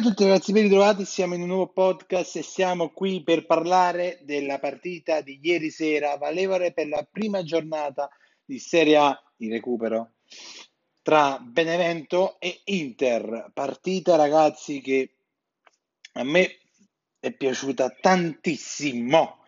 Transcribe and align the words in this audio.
tutti 0.00 0.24
ragazzi, 0.24 0.52
ben 0.52 0.62
ritrovati, 0.64 1.04
siamo 1.04 1.34
in 1.34 1.40
un 1.40 1.48
nuovo 1.48 1.72
podcast 1.72 2.36
e 2.36 2.42
siamo 2.42 2.90
qui 2.90 3.22
per 3.24 3.46
parlare 3.46 4.20
della 4.22 4.60
partita 4.60 5.22
di 5.22 5.40
ieri 5.42 5.70
sera, 5.70 6.16
valevole 6.16 6.72
per 6.72 6.86
la 6.86 7.06
prima 7.10 7.42
giornata 7.42 8.08
di 8.44 8.60
Serie 8.60 8.96
A 8.96 9.22
in 9.38 9.50
recupero 9.50 10.12
tra 11.02 11.38
Benevento 11.40 12.38
e 12.38 12.60
Inter. 12.66 13.50
Partita 13.52 14.14
ragazzi 14.14 14.80
che 14.80 15.16
a 16.12 16.22
me 16.22 16.58
è 17.18 17.32
piaciuta 17.32 17.90
tantissimo. 17.90 19.44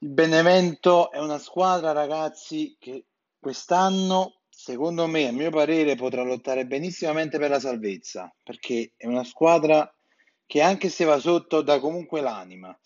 Il 0.00 0.10
Benevento 0.10 1.10
è 1.10 1.18
una 1.18 1.38
squadra 1.38 1.92
ragazzi 1.92 2.76
che 2.78 3.06
quest'anno 3.38 4.39
secondo 4.62 5.06
me, 5.06 5.26
a 5.26 5.32
mio 5.32 5.48
parere, 5.48 5.94
potrà 5.94 6.22
lottare 6.22 6.66
benissimamente 6.66 7.38
per 7.38 7.48
la 7.48 7.58
salvezza, 7.58 8.30
perché 8.42 8.92
è 8.94 9.06
una 9.06 9.24
squadra 9.24 9.90
che 10.44 10.60
anche 10.60 10.90
se 10.90 11.06
va 11.06 11.18
sotto 11.18 11.62
dà 11.62 11.80
comunque 11.80 12.20
l'anima. 12.20 12.78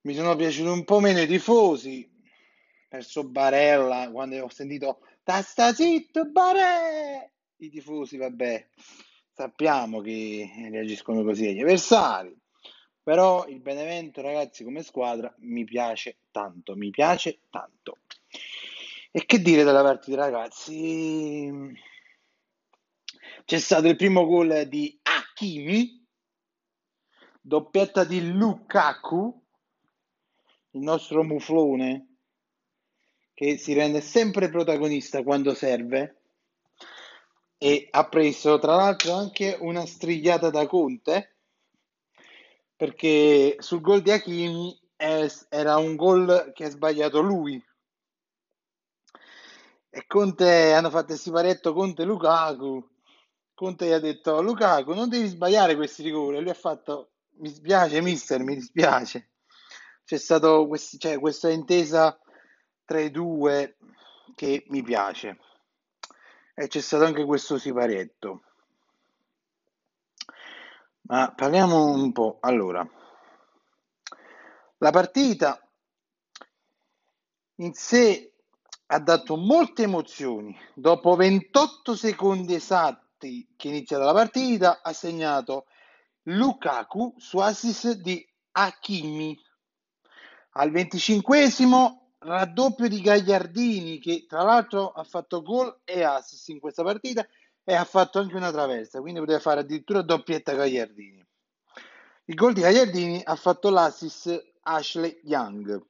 Mi 0.00 0.14
sono 0.14 0.34
piaciuti 0.34 0.68
un 0.68 0.82
po' 0.82 0.98
meno 0.98 1.20
i 1.20 1.28
tifosi, 1.28 2.10
verso 2.88 3.22
Barella, 3.22 4.10
quando 4.10 4.42
ho 4.42 4.50
sentito 4.50 5.02
tasta 5.22 5.72
zitto 5.72 6.28
Barè! 6.28 7.30
I 7.58 7.70
tifosi, 7.70 8.16
vabbè, 8.16 8.68
sappiamo 9.30 10.00
che 10.00 10.50
reagiscono 10.72 11.22
così 11.22 11.46
agli 11.46 11.60
avversari. 11.60 12.36
Però 13.00 13.46
il 13.46 13.60
Benevento, 13.60 14.22
ragazzi, 14.22 14.64
come 14.64 14.82
squadra 14.82 15.32
mi 15.38 15.62
piace 15.62 16.18
tanto, 16.32 16.74
mi 16.74 16.90
piace 16.90 17.42
tanto. 17.48 17.98
E 19.12 19.26
che 19.26 19.42
dire 19.42 19.64
della 19.64 19.82
partita, 19.82 20.18
ragazzi? 20.18 21.50
C'è 23.44 23.58
stato 23.58 23.88
il 23.88 23.96
primo 23.96 24.24
gol 24.24 24.68
di 24.68 25.00
Hakimi, 25.02 26.06
doppietta 27.40 28.04
di 28.04 28.30
Lukaku, 28.30 29.42
il 30.70 30.80
nostro 30.80 31.24
muflone, 31.24 32.18
che 33.34 33.58
si 33.58 33.72
rende 33.72 34.00
sempre 34.00 34.48
protagonista 34.48 35.24
quando 35.24 35.54
serve 35.54 36.20
e 37.58 37.88
ha 37.90 38.08
preso 38.08 38.60
tra 38.60 38.76
l'altro 38.76 39.14
anche 39.14 39.56
una 39.60 39.86
strigliata 39.86 40.50
da 40.50 40.66
Conte 40.66 41.36
perché 42.76 43.56
sul 43.58 43.80
gol 43.80 44.02
di 44.02 44.12
Hakimi 44.12 44.78
era 44.96 45.76
un 45.78 45.96
gol 45.96 46.52
che 46.54 46.64
ha 46.66 46.70
sbagliato 46.70 47.20
lui 47.20 47.62
e 49.90 50.06
Conte 50.06 50.72
hanno 50.72 50.88
fatto 50.88 51.12
il 51.12 51.18
siparetto 51.18 51.72
Conte 51.74 52.04
Lukaku. 52.04 52.88
Conte 53.52 53.86
gli 53.86 53.92
ha 53.92 53.98
detto 53.98 54.40
Lukaku 54.40 54.94
non 54.94 55.08
devi 55.08 55.26
sbagliare 55.26 55.74
questi 55.74 56.04
rigori. 56.04 56.40
Lui 56.40 56.50
ha 56.50 56.54
fatto 56.54 57.10
mi 57.40 57.48
dispiace 57.48 58.00
mister, 58.00 58.42
mi 58.42 58.54
dispiace. 58.54 59.30
C'è 60.04 60.16
stata 60.16 60.48
cioè, 60.98 61.18
questa 61.18 61.50
intesa 61.50 62.18
tra 62.84 63.00
i 63.00 63.10
due 63.10 63.76
che 64.34 64.64
mi 64.68 64.82
piace. 64.82 65.38
E 66.54 66.68
c'è 66.68 66.80
stato 66.80 67.04
anche 67.04 67.24
questo 67.24 67.58
siparetto. 67.58 68.42
Ma 71.02 71.32
parliamo 71.34 71.86
un 71.86 72.12
po'. 72.12 72.38
Allora, 72.40 72.88
la 74.78 74.90
partita 74.90 75.60
in 77.56 77.74
sé 77.74 78.29
ha 78.92 78.98
dato 78.98 79.36
molte 79.36 79.84
emozioni. 79.84 80.56
Dopo 80.74 81.14
28 81.14 81.94
secondi 81.94 82.54
esatti 82.54 83.52
che 83.56 83.68
è 83.68 83.70
iniziata 83.70 84.04
la 84.04 84.12
partita, 84.12 84.80
ha 84.82 84.92
segnato 84.92 85.66
Lukaku 86.24 87.14
su 87.16 87.38
assist 87.38 87.92
di 88.00 88.26
Hakimi. 88.52 89.38
Al 90.54 90.72
25 90.72 91.38
raddoppio 92.18 92.88
di 92.88 93.00
Gagliardini, 93.00 94.00
che 94.00 94.26
tra 94.28 94.42
l'altro 94.42 94.90
ha 94.90 95.04
fatto 95.04 95.40
gol 95.40 95.82
e 95.84 96.02
assist 96.02 96.48
in 96.48 96.58
questa 96.58 96.82
partita 96.82 97.24
e 97.62 97.74
ha 97.74 97.84
fatto 97.84 98.18
anche 98.18 98.34
una 98.34 98.50
traversa, 98.50 99.00
quindi 99.00 99.20
poteva 99.20 99.38
fare 99.38 99.60
addirittura 99.60 100.02
doppietta 100.02 100.52
Gagliardini. 100.54 101.24
Il 102.24 102.34
gol 102.34 102.54
di 102.54 102.60
Gagliardini 102.60 103.22
ha 103.24 103.36
fatto 103.36 103.70
l'assist 103.70 104.52
Ashley 104.62 105.20
Young. 105.22 105.80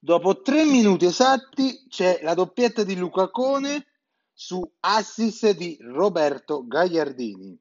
Dopo 0.00 0.42
tre 0.42 0.64
minuti 0.64 1.06
esatti 1.06 1.86
c'è 1.88 2.20
la 2.22 2.34
doppietta 2.34 2.84
di 2.84 2.94
Lucacone 2.94 3.84
su 4.32 4.62
assist 4.78 5.50
di 5.56 5.76
Roberto 5.80 6.64
Gagliardini. 6.64 7.58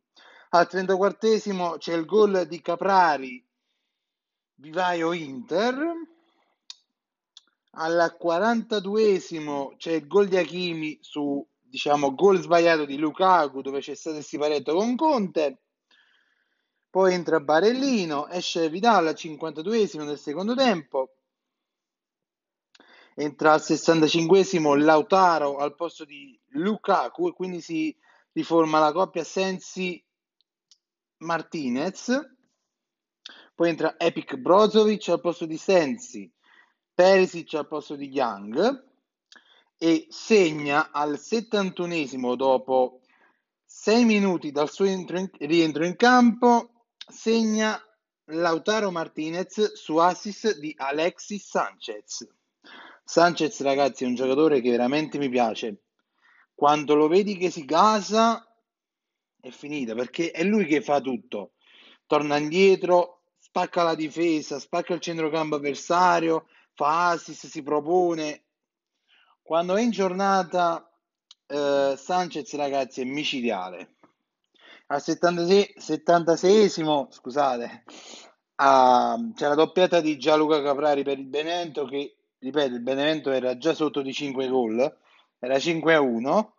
Al 0.49 0.67
34 0.67 1.77
c'è 1.79 1.95
il 1.95 2.05
gol 2.05 2.45
di 2.47 2.61
Caprari, 2.61 3.43
Vivaio 4.53 5.13
Inter. 5.13 5.83
Al 7.71 8.15
42 8.19 9.19
c'è 9.77 9.91
il 9.93 10.05
gol 10.05 10.27
di 10.27 10.37
Hakimi 10.37 10.99
su 11.01 11.43
diciamo 11.59 12.13
gol 12.13 12.39
sbagliato 12.39 12.85
di 12.85 12.97
Lukaku 12.97 13.61
dove 13.61 13.79
c'è 13.79 13.95
stato 13.95 14.17
il 14.17 14.23
siparetto 14.23 14.75
con 14.75 14.95
Conte. 14.95 15.61
Poi 16.91 17.15
entra 17.15 17.39
Barellino, 17.39 18.27
esce 18.27 18.69
Vidal 18.69 19.07
al 19.07 19.15
52 19.15 19.89
del 20.05 20.19
secondo 20.19 20.53
tempo 20.53 21.16
entra 23.19 23.53
al 23.53 23.61
65esimo 23.61 24.77
Lautaro 24.77 25.57
al 25.57 25.75
posto 25.75 26.05
di 26.05 26.39
Lukaku 26.49 27.29
e 27.29 27.33
quindi 27.33 27.61
si 27.61 27.95
riforma 28.31 28.79
la 28.79 28.91
coppia 28.91 29.23
Sensi 29.23 30.03
Martinez. 31.17 32.11
Poi 33.55 33.69
entra 33.69 33.95
Epic 33.97 34.35
Brozovic 34.35 35.09
al 35.09 35.19
posto 35.19 35.47
di 35.47 35.57
Sensi 35.57 36.31
Perisic 36.93 37.55
al 37.55 37.67
posto 37.67 37.95
di 37.95 38.07
Young 38.07 38.85
e 39.79 40.05
segna 40.09 40.91
al 40.91 41.13
71esimo 41.13 42.35
dopo 42.35 43.01
6 43.65 44.05
minuti 44.05 44.51
dal 44.51 44.69
suo 44.69 44.85
in, 44.85 45.05
rientro 45.39 45.85
in 45.85 45.95
campo 45.95 46.85
segna 46.95 47.79
Lautaro 48.25 48.91
Martinez 48.91 49.73
su 49.73 49.97
assist 49.97 50.59
di 50.59 50.73
Alexis 50.77 51.47
Sanchez 51.47 52.27
Sanchez, 53.09 53.61
ragazzi, 53.61 54.03
è 54.03 54.07
un 54.07 54.15
giocatore 54.15 54.59
che 54.59 54.69
veramente 54.69 55.17
mi 55.17 55.29
piace. 55.29 55.83
Quando 56.53 56.93
lo 56.93 57.07
vedi 57.07 57.37
che 57.37 57.49
si 57.49 57.63
casa, 57.63 58.45
è 59.39 59.49
finita 59.49 59.95
perché 59.95 60.31
è 60.31 60.43
lui 60.43 60.65
che 60.65 60.81
fa 60.81 60.99
tutto. 60.99 61.53
Torna 62.05 62.35
indietro, 62.35 63.21
spacca 63.39 63.83
la 63.83 63.95
difesa, 63.95 64.59
spacca 64.59 64.93
il 64.93 64.99
centrocampo 64.99 65.55
avversario, 65.55 66.47
fa 66.73 67.11
assist, 67.11 67.47
si 67.47 67.63
propone. 67.63 68.43
Quando 69.41 69.77
è 69.77 69.81
in 69.81 69.91
giornata, 69.91 70.91
eh, 71.45 71.93
Sanchez, 71.97 72.53
ragazzi, 72.55 72.99
è 72.99 73.05
micidiale. 73.05 73.95
Al 74.87 75.01
76, 75.01 75.75
76esimo, 75.77 77.09
scusate, 77.09 77.83
uh, 78.57 79.33
c'è 79.33 79.47
la 79.47 79.55
doppiata 79.55 80.01
di 80.01 80.17
Gianluca 80.17 80.61
Caprari 80.61 81.03
per 81.03 81.19
il 81.19 81.27
Benento 81.27 81.85
che 81.85 82.16
ripeto, 82.39 82.73
il 82.73 82.81
Benevento 82.81 83.31
era 83.31 83.57
già 83.57 83.73
sotto 83.73 84.01
di 84.01 84.13
5 84.13 84.47
gol, 84.47 84.97
era 85.39 85.59
5 85.59 85.93
a 85.93 86.01
1, 86.01 86.55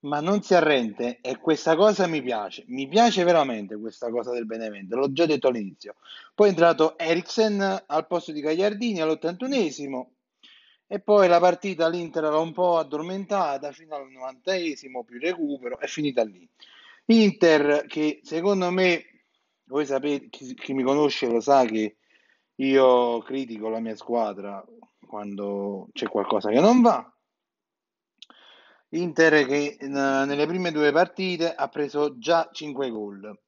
ma 0.00 0.20
non 0.20 0.42
si 0.42 0.54
arrende 0.54 1.18
e 1.20 1.38
questa 1.38 1.74
cosa 1.74 2.06
mi 2.06 2.22
piace, 2.22 2.64
mi 2.68 2.86
piace 2.86 3.24
veramente 3.24 3.76
questa 3.76 4.10
cosa 4.10 4.32
del 4.32 4.46
Benevento, 4.46 4.96
l'ho 4.96 5.12
già 5.12 5.26
detto 5.26 5.48
all'inizio. 5.48 5.96
Poi 6.34 6.46
è 6.46 6.50
entrato 6.50 6.96
Eriksen 6.96 7.84
al 7.86 8.06
posto 8.06 8.32
di 8.32 8.40
Gagliardini 8.40 9.00
all'81esimo 9.00 10.06
e 10.86 11.00
poi 11.00 11.28
la 11.28 11.40
partita 11.40 11.88
l'Inter 11.88 12.24
era 12.24 12.38
un 12.38 12.52
po' 12.52 12.78
addormentata 12.78 13.72
fino 13.72 13.96
al 13.96 14.08
90esimo 14.10 15.04
più 15.04 15.18
recupero, 15.18 15.78
è 15.78 15.86
finita 15.86 16.22
lì. 16.22 16.48
Inter 17.06 17.86
che 17.86 18.20
secondo 18.22 18.70
me, 18.70 19.04
voi 19.64 19.84
sapete, 19.84 20.28
chi, 20.28 20.54
chi 20.54 20.72
mi 20.74 20.82
conosce 20.82 21.26
lo 21.26 21.40
sa 21.40 21.64
che 21.64 21.96
io 22.60 23.20
critico 23.20 23.68
la 23.68 23.80
mia 23.80 23.96
squadra 23.96 24.64
quando 25.06 25.88
c'è 25.92 26.08
qualcosa 26.08 26.50
che 26.50 26.60
non 26.60 26.80
va. 26.80 27.12
Inter 28.90 29.46
che 29.46 29.76
nelle 29.80 30.46
prime 30.46 30.72
due 30.72 30.92
partite 30.92 31.54
ha 31.54 31.68
preso 31.68 32.18
già 32.18 32.48
5 32.50 32.90
gol, 32.90 33.38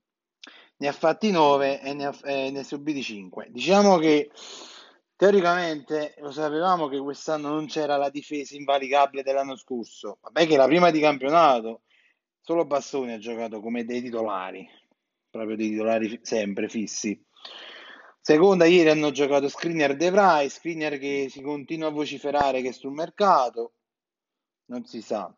ne 0.76 0.88
ha 0.88 0.92
fatti 0.92 1.30
9 1.30 1.80
e 1.80 1.94
ne 1.94 2.06
ha, 2.06 2.18
eh, 2.24 2.50
ne 2.50 2.62
subiti 2.62 3.02
5. 3.02 3.48
Diciamo 3.50 3.96
che 3.96 4.30
teoricamente 5.16 6.14
lo 6.18 6.30
sapevamo 6.30 6.88
che 6.88 6.98
quest'anno 6.98 7.48
non 7.48 7.66
c'era 7.66 7.96
la 7.96 8.10
difesa 8.10 8.54
invalicabile 8.54 9.22
dell'anno 9.22 9.56
scorso. 9.56 10.18
Vabbè 10.20 10.46
che 10.46 10.56
la 10.56 10.66
prima 10.66 10.90
di 10.90 11.00
campionato 11.00 11.82
solo 12.40 12.64
Bastoni 12.66 13.12
ha 13.12 13.18
giocato 13.18 13.60
come 13.60 13.84
dei 13.84 14.02
titolari, 14.02 14.68
proprio 15.30 15.56
dei 15.56 15.70
titolari 15.70 16.20
sempre 16.22 16.68
fissi. 16.68 17.22
Seconda, 18.30 18.64
ieri 18.64 18.90
hanno 18.90 19.10
giocato 19.10 19.48
Skriniar 19.48 19.96
De 19.96 20.08
Vrij, 20.08 20.48
Skriniar 20.48 20.98
che 20.98 21.26
si 21.28 21.42
continua 21.42 21.88
a 21.88 21.90
vociferare 21.90 22.62
che 22.62 22.68
è 22.68 22.72
sul 22.72 22.92
mercato, 22.92 23.72
non 24.66 24.84
si 24.84 25.02
sa. 25.02 25.34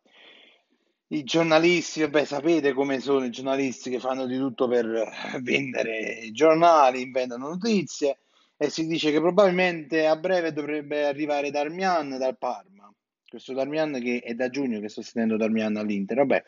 i 1.07 1.23
giornalisti, 1.23 2.01
vabbè, 2.01 2.23
sapete 2.23 2.71
come 2.73 2.99
sono 2.99 3.25
i 3.25 3.31
giornalisti 3.31 3.89
che 3.89 3.99
fanno 3.99 4.27
di 4.27 4.37
tutto 4.37 4.67
per 4.67 5.09
vendere 5.41 6.29
giornali, 6.33 7.01
inventano 7.01 7.47
notizie 7.47 8.19
e 8.57 8.69
si 8.69 8.85
dice 8.85 9.09
che 9.09 9.19
probabilmente 9.19 10.05
a 10.05 10.15
breve 10.15 10.53
dovrebbe 10.53 11.07
arrivare 11.07 11.49
Darmian 11.49 12.15
dal 12.19 12.37
Parma. 12.37 12.93
Questo 13.27 13.53
Darmian 13.53 13.99
che 14.03 14.19
è 14.19 14.35
da 14.35 14.49
giugno 14.49 14.79
che 14.79 14.89
sto 14.89 15.01
sentendo 15.01 15.35
Darmian 15.35 15.77
all'Inter. 15.77 16.17
Vabbè. 16.17 16.43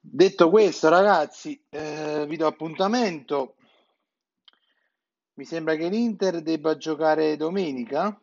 Detto 0.00 0.48
questo, 0.48 0.88
ragazzi, 0.88 1.62
eh, 1.68 2.24
vi 2.26 2.38
do 2.38 2.46
appuntamento. 2.46 3.56
Mi 5.34 5.44
sembra 5.44 5.76
che 5.76 5.88
l'Inter 5.88 6.42
debba 6.42 6.76
giocare 6.76 7.36
domenica. 7.36 8.20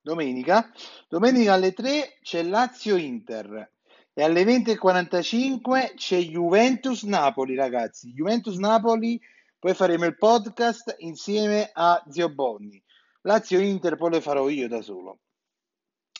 Domenica. 0.00 0.72
Domenica 1.08 1.52
alle 1.54 1.72
3 1.72 2.18
c'è 2.22 2.42
Lazio-Inter 2.42 3.72
e 4.12 4.22
alle 4.22 4.44
20.45 4.44 5.94
c'è 5.94 6.18
Juventus-Napoli, 6.18 7.54
ragazzi. 7.54 8.12
Juventus-Napoli, 8.12 9.20
poi 9.58 9.74
faremo 9.74 10.06
il 10.06 10.16
podcast 10.16 10.96
insieme 10.98 11.70
a 11.72 12.02
Zio 12.08 12.28
Bonni. 12.28 12.82
Lazio-Inter 13.22 13.96
poi 13.96 14.10
lo 14.10 14.20
farò 14.20 14.48
io 14.48 14.68
da 14.68 14.80
solo. 14.80 15.20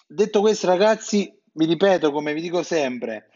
Detto 0.06 0.40
questo, 0.40 0.66
ragazzi, 0.66 1.32
vi 1.52 1.64
ripeto, 1.64 2.12
come 2.12 2.34
vi 2.34 2.40
dico 2.40 2.62
sempre, 2.62 3.30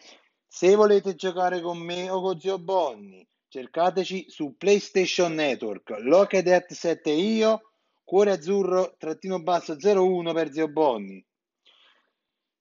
se 0.47 0.75
volete 0.75 1.15
giocare 1.15 1.61
con 1.61 1.79
me 1.79 2.09
o 2.11 2.21
con 2.21 2.39
Zio 2.39 2.59
Bonni, 2.59 3.27
cercateci 3.53 4.31
su 4.31 4.57
PlayStation 4.57 5.35
Network, 5.35 5.91
Locadet 5.99 6.73
7 6.73 7.11
io, 7.11 7.73
cuore 8.03 8.31
azzurro, 8.31 8.95
trattino 8.97 9.43
basso 9.43 9.77
01 9.79 10.33
per 10.33 10.51
Zio 10.51 10.69
Bonni. 10.69 11.23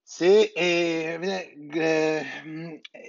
Se, 0.03 0.51
eh, 0.53 1.55
eh, 1.71 2.25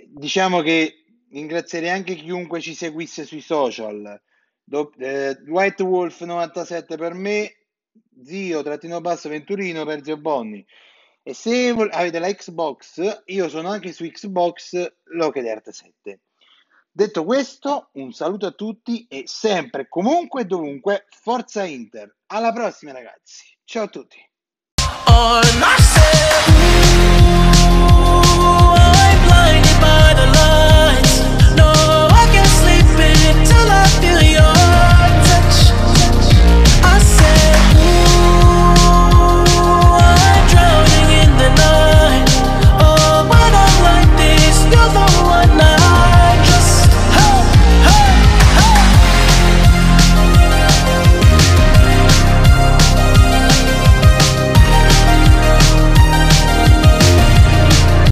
diciamo 0.06 0.60
che 0.60 1.06
ringrazierei 1.28 1.88
anche 1.88 2.14
chiunque 2.14 2.60
ci 2.60 2.72
seguisse 2.72 3.24
sui 3.24 3.40
social. 3.40 4.22
Do, 4.62 4.92
eh, 4.98 5.36
White 5.48 5.82
Wolf 5.82 6.20
97 6.20 6.96
per 6.96 7.14
me, 7.14 7.66
zio 8.22 8.62
trattino 8.62 9.00
basso 9.00 9.28
Venturino 9.28 9.84
per 9.84 10.04
Zio 10.04 10.18
Bonni. 10.18 10.64
E 11.24 11.34
se 11.34 11.70
avete 11.90 12.20
la 12.20 12.32
Xbox, 12.32 13.22
io 13.24 13.48
sono 13.48 13.70
anche 13.70 13.92
su 13.92 14.04
Xbox 14.04 14.92
Locked 15.06 15.44
Earth 15.44 15.70
7. 15.70 16.20
Detto 16.94 17.24
questo, 17.24 17.88
un 17.92 18.12
saluto 18.12 18.44
a 18.44 18.50
tutti 18.50 19.06
e 19.08 19.22
sempre, 19.24 19.88
comunque 19.88 20.42
e 20.42 20.44
dovunque, 20.44 21.06
Forza 21.08 21.64
Inter. 21.64 22.18
Alla 22.26 22.52
prossima 22.52 22.92
ragazzi. 22.92 23.56
Ciao 23.64 23.84
a 23.84 23.88
tutti. 23.88 24.18